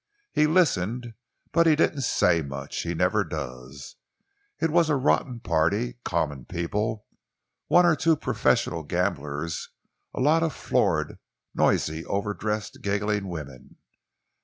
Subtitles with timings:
[0.33, 1.13] He listened
[1.51, 2.81] but he didn't say much.
[2.81, 3.97] He never does.
[4.59, 7.05] It was a rotten party common people,
[7.67, 9.69] one or two professional gamblers,
[10.15, 11.19] a lot of florid,
[11.53, 13.75] noisy, overdressed, giggling women.